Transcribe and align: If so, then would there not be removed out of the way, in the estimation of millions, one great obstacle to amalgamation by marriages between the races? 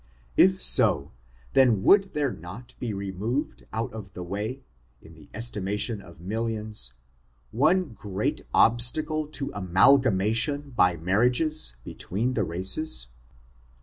If 0.35 0.63
so, 0.63 1.11
then 1.53 1.83
would 1.83 2.15
there 2.15 2.31
not 2.33 2.73
be 2.79 2.91
removed 2.91 3.67
out 3.71 3.93
of 3.93 4.13
the 4.13 4.23
way, 4.23 4.63
in 4.99 5.13
the 5.13 5.29
estimation 5.31 6.01
of 6.01 6.19
millions, 6.19 6.93
one 7.51 7.89
great 7.89 8.41
obstacle 8.51 9.27
to 9.27 9.51
amalgamation 9.53 10.71
by 10.71 10.95
marriages 10.97 11.75
between 11.83 12.33
the 12.33 12.43
races? 12.43 13.09